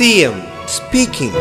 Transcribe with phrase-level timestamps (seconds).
[0.00, 0.36] CM
[0.74, 1.40] speaking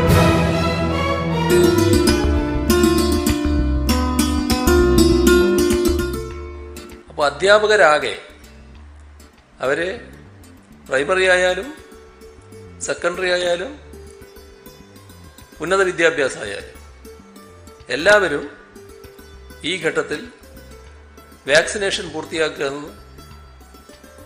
[7.10, 8.14] അപ്പോൾ അധ്യാപകരാകെ
[9.60, 10.02] അവർ
[10.90, 11.70] primary ആയാലും
[12.82, 13.72] secondary ആയാലും
[15.60, 16.76] ഉന്നത വിദ്യാഭ്യാസമായാലും
[17.90, 18.46] എല്ലാവരും
[19.64, 20.28] ഈ ഘട്ടത്തിൽ
[21.48, 22.92] വാക്സിനേഷൻ പൂർത്തിയാക്കുക എന്ന്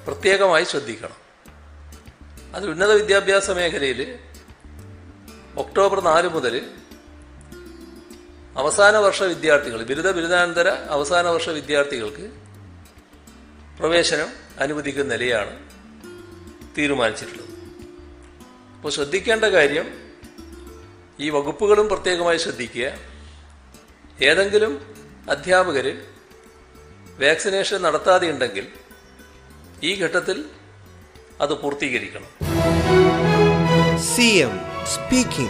[0.07, 1.23] പ്രത്യേകമായി ശ്രദ്ധിക്കണം.
[2.54, 4.20] അത് ഉന്നത വിദ്യാഭ്യാസ മേഖലയിൽ
[5.57, 6.56] ഒക്ടോബർ നാല് മുതൽ
[8.57, 12.25] അവസാന വർഷ വിദ്യാർത്ഥികൾ ബിരുദ ബിരുദാനന്തര അവസാന വർഷ വിദ്യാർത്ഥികൾക്ക്
[13.80, 15.70] പ്രവേശനം അനുവദിക്കുന്ന നിലയാണ്
[16.78, 17.50] തീരുമാനിച്ചിട്ടുള്ളത്.
[18.75, 19.88] അപ്പോൾ ശ്രദ്ധിക്കേണ്ട കാര്യം
[21.20, 22.86] ഈ വകുപ്പുകളും പ്രത്യേകമായി ശ്രദ്ധിക്കുക.
[24.22, 24.74] ഏതെങ്കിലും
[25.30, 25.88] അധ്യാപകർ
[27.20, 28.68] വാക്സിനേഷൻ നടത്താതെയുണ്ടെങ്കിൽ
[29.83, 30.46] ഈ ഘട്ടത്തിൽ
[31.42, 32.28] അത് പൂർത്തീകരിക്കണം.
[34.86, 35.50] സ്പീക്കിംഗ്.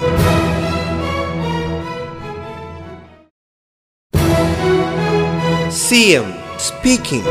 [5.71, 7.29] CM speaking.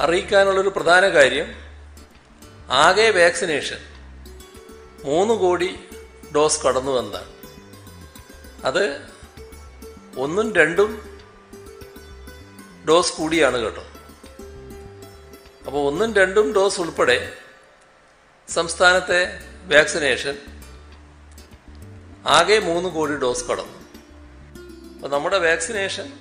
[0.00, 1.46] അറിയിക്കാനുള്ളൊരു പ്രധാന കാര്യം
[2.70, 3.76] ആകെ വാക്സിനേഷൻ
[5.04, 5.80] മൂന്ന് കോടി
[6.36, 7.28] ഡോസ് കടന്നു എന്നതാണ്
[8.64, 9.00] അത്
[10.18, 11.17] ഒന്നും രണ്ടും
[12.88, 13.86] ഡോസ് കൂടിയാണ് കേട്ടോ.
[15.66, 17.38] അപ്പോൾ ഒന്നും രണ്ടും ഡോസ് ഉൾപ്പെടെ
[18.48, 20.38] സംസ്ഥാനത്തെ വാക്സിനേഷൻ
[22.26, 23.78] ആകെ മൂന്ന് കോടി ഡോസ് കടന്നു.
[24.94, 26.12] അപ്പോൾ നമ്മുടെ വാക്സിനേഷൻ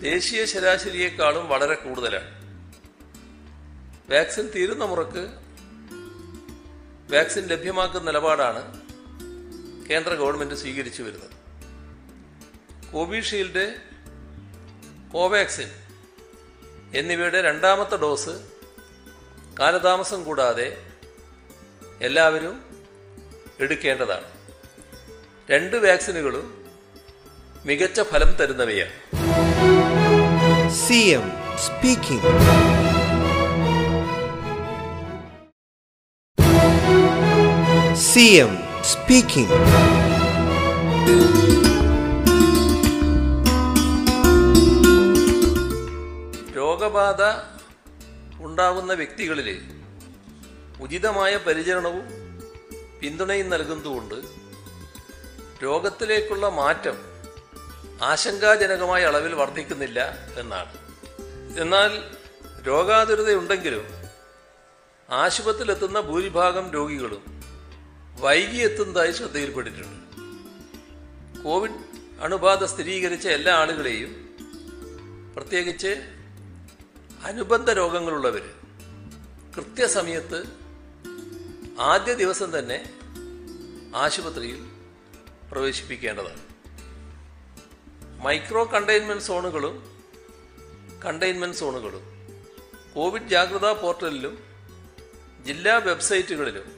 [0.00, 2.42] ദേശീയ ശരാശരിയേക്കാളും വളരെ കൂടുതലാണ്.
[4.12, 5.28] വാക്സിൻ തീരുന്ന മുറക്ക്
[7.14, 8.80] വാക്സിൻ ലഭ്യമാക്കുന്ന നിലപാടാണ്
[9.88, 11.30] കേന്ദ്ര ഗവൺമെന്റ് സ്വീകരിച്ചു വരുന്നത്.
[12.92, 13.91] കോവിഷീൽഡ്
[15.12, 15.68] കോവാക്സിൻ
[16.94, 18.34] എന്നിവയുടെ രണ്ടാമത്തെ ഡോസ്
[19.60, 20.76] കാലതാമസം കൂടാതെ
[22.00, 22.62] എല്ലാവരും
[23.60, 24.28] എടുക്കേണ്ടതാണ്.
[25.50, 26.64] രണ്ട് വാക്സിനുകളും
[27.64, 28.96] മികച്ച ഫലം തരുന്നവയാണ്.
[30.82, 31.26] CM
[31.58, 32.32] speaking
[38.12, 38.52] CM
[38.92, 39.50] speaking.
[46.82, 47.22] രോഗബാധ
[48.42, 49.48] ഉണ്ടാകുന്ന വ്യക്തികളിൽ
[50.80, 52.06] ഉചിതമായ പരിചരണവും
[53.00, 54.14] പിന്തുണയും നൽകുന്നതുകൊണ്ട്
[55.62, 56.96] രോഗത്തിലേക്കുള്ള മാറ്റം
[58.02, 60.72] ആശങ്കാജനകമായ അളവിൽ വർദ്ധിക്കുന്നില്ല എന്നാണ്.
[61.60, 61.92] എന്നാൽ
[62.62, 63.86] രോഗാതുരതയുണ്ടെങ്കിലും
[65.10, 67.42] ആശുപത്രിയിലെത്തുന്ന ഭൂരിഭാഗം രോഗികളും
[68.20, 70.02] വൈകി എത്തുന്നതായി ശ്രദ്ധയിൽപ്പെട്ടിട്ടുണ്ട്.
[71.42, 71.78] കോവിഡ്
[72.22, 74.10] അണുബാധ സ്ഥിരീകരിച്ച എല്ലാ ആളുകളെയും
[75.36, 75.92] പ്രത്യേകിച്ച്
[77.24, 78.54] അനുബന്ധ രോഗങ്ങളുള്ളവർ
[79.56, 80.44] കൃത്യസമയത്ത്
[81.80, 82.98] ആദ്യ ദിവസം തന്നെ
[83.96, 84.66] ആശുപത്രിയിൽ
[85.52, 86.42] പ്രവേശിപ്പിക്കേണ്ടതാണ്.
[88.22, 90.02] മൈക്രോ കണ്ടെയ്ൻമെന്റ് സോണുകളും
[91.04, 92.02] കണ്ടെയ്ൻമെന്റ് സോണുകളും
[92.94, 94.44] കോവിഡ് ജാഗ്രതാ പോർട്ടലിലും
[95.44, 96.76] ജില്ലാ വെബ്സൈറ്റുകളിലും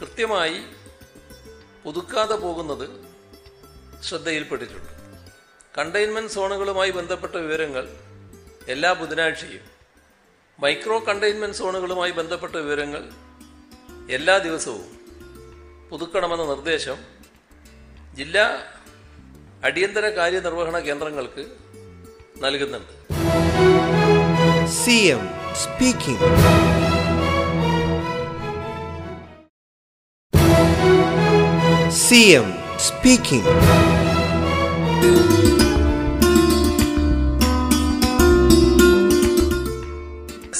[0.00, 0.62] കൃത്യമായി
[1.84, 3.06] പുതുക്കാതെ പോകുന്നത്
[4.02, 4.92] ശ്രദ്ധയിൽപ്പെട്ടിട്ടുണ്ട്.
[5.78, 8.03] കണ്ടെയ്ൻമെന്റ് സോണുകളുമായി ബന്ധപ്പെട്ട വിവരങ്ങൾ
[8.68, 9.64] എല്ലാ ബുധനാഴ്ചയും
[10.58, 13.02] മൈക്രോ കണ്ടെയ്ൻമെന്റ് സോണുകളുമായി ബന്ധപ്പെട്ട വിവരങ്ങൾ
[14.10, 14.86] എല്ലാ ദിവസവും
[15.90, 16.98] പുതുക്കണമെന്ന നിർദ്ദേശം
[18.14, 18.46] ജില്ലാ
[19.64, 21.44] അടിയന്തര കാര്യനിർവഹണ കേന്ദ്രങ്ങൾക്ക്
[22.44, 22.92] നൽകുന്നുണ്ട്
[24.76, 25.22] CM
[25.54, 26.18] speaking.
[32.00, 32.46] CM
[32.78, 33.44] speaking.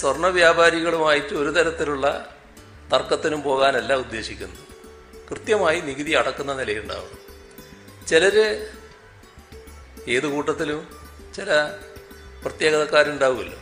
[0.04, 2.36] സ്വർണ വ്യാപാരികളുമായിട്ട് ഒരു തരത്തിലുള്ള
[2.92, 4.64] തർക്കത്തിനും പോകാനല്ല ഉദ്ദേശിക്കുന്നത്.
[5.30, 7.18] കൃത്യമായി നികുതി അടക്കുന്ന നിലയുണ്ടാവണം
[8.06, 8.66] ചിലര്
[10.08, 10.88] ഏത് കൂട്ടത്തിലും
[11.36, 11.72] ചില
[12.42, 13.58] പ്രത്യേകതക്കാരുണ്ടാവുമല്ലോ.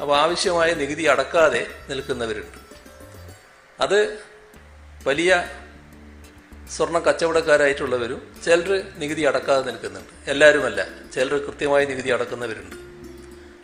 [0.00, 2.58] അപ്പോൾ ആവശ്യമായ നികുതി അടക്കാതെ നിൽക്കുന്നവരുണ്ട്.
[3.80, 4.18] അത്
[5.06, 5.48] വലിയ
[6.76, 10.30] സ്വർണ കച്ചവടക്കാരായിട്ടുള്ളവരും ചിലർ നികുതി അടക്കാതെ നിൽക്കുന്നുണ്ട്.
[10.30, 12.76] എല്ലാവരുമല്ല ചിലർ കൃത്യമായി നികുതി അടക്കുന്നവരുണ്ട്.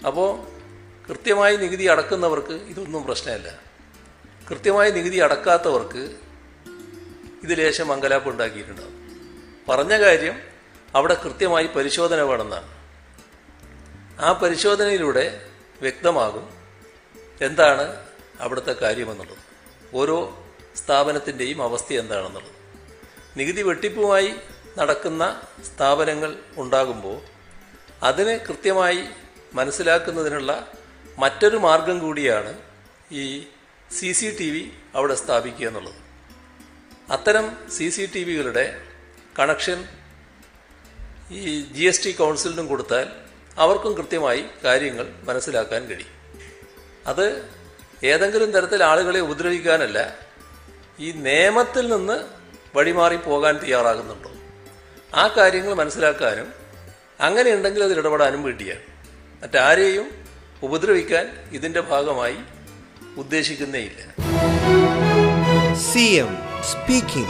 [0.06, 0.60] അപ്പോൾ
[1.08, 3.61] കൃത്യമായി നികുതി അടക്കുന്നവർക്ക് ഇതൊന്നും പ്രശ്നമല്ല.
[4.50, 6.14] കൃത്യമായി നികുതി അടക്കാത്തവർക്ക്
[7.43, 9.00] ഇത് ലേശം മംഗലാപ്പ് ഉണ്ടാക്കിയിട്ടുണ്ടാവും.
[9.69, 10.43] പറഞ്ഞ കാര്യം
[10.94, 12.81] അവിടെ കൃത്യമായി പരിശോധന വേണമെന്നാണ്.
[14.20, 15.47] ആ പരിശോധനയിലൂടെ
[15.81, 16.61] വ്യക്തമാകും
[17.41, 18.06] എന്താണ്
[18.41, 19.38] അവിടുത്തെ കാര്യമെന്നുള്ളത്.
[19.94, 20.46] ഓരോ
[20.76, 22.53] സ്ഥാപനത്തിന്റെയും അവസ്ഥ എന്താണെന്നുള്ളത്.
[23.37, 24.35] നികുതി വെട്ടിപ്പുമായി
[24.79, 25.43] നടക്കുന്ന
[25.75, 27.20] സ്ഥാപനങ്ങൾ ഉണ്ടാകുമ്പോൾ
[28.03, 29.05] അതിനെ കൃത്യമായി
[29.55, 30.73] മനസ്സിലാക്കുന്നതിനുള്ള
[31.20, 32.58] മറ്റൊരു മാർഗം കൂടിയാണ്
[33.12, 33.46] ഈ
[33.99, 35.94] സി സി ടി വി അവിടെ സ്ഥാപിക്കുക എന്നുള്ളത്.
[37.12, 38.81] അത്തരം സി സി ടി വികളുടെ
[39.38, 39.84] കണക്ഷൻ
[41.31, 43.06] ഈ ജി എസ് ടി കൗൺസിലിനും കൊടുത്താൽ
[43.58, 46.14] അവർക്കും കൃത്യമായി കാര്യങ്ങൾ മനസ്സിലാക്കാൻ കഴിയും.
[47.06, 47.49] അത്
[48.05, 50.19] ഏതെങ്കിലും തരത്തിൽ ആളുകളെ ഉപദ്രവിക്കാനല്ല
[50.99, 52.25] ഈ നിയമത്തിൽ നിന്ന്
[52.76, 54.32] വഴിമാറി പോകാൻ തയ്യാറാകുന്നുണ്ടോ?
[55.14, 56.55] ആ കാര്യങ്ങൾ മനസ്സിലാക്കാനും
[57.20, 58.82] അങ്ങനെയുണ്ടെങ്കിൽ അതിൽ ഇടപെടാനും വേണ്ടിയാണ്.
[59.43, 60.19] മറ്റാരെയും
[60.62, 62.39] ഉപദ്രവിക്കാൻ ഇതിന്റെ ഭാഗമായി
[63.17, 64.01] ഉദ്ദേശിക്കുന്നേയില്ല
[66.23, 67.29] എം speaking.